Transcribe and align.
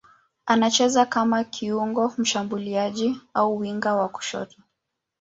Anacheza 0.45 1.05
kama 1.05 1.43
kiungo 1.43 2.13
mshambuliaji 2.17 3.21
au 3.33 3.57
winga 3.57 3.95
wa 3.95 4.09
kushoto. 4.09 4.57